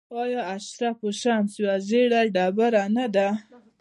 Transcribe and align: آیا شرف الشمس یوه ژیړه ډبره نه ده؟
آیا 0.21 0.41
شرف 0.71 0.99
الشمس 1.07 1.49
یوه 1.61 1.75
ژیړه 1.87 2.21
ډبره 2.33 2.83
نه 2.95 3.05
ده؟ 3.15 3.27